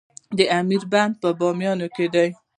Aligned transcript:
د 0.37 0.39
امیر 0.59 0.83
بند 0.91 1.13
په 1.21 1.29
بامیان 1.39 1.79
کې 1.95 2.05
دی 2.13 2.27